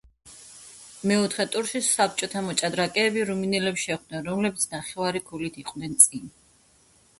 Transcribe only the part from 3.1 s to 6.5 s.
რუმინელებს შეხვდნენ, რომლებიც ნახევარი ქულით იყვნენ წინ.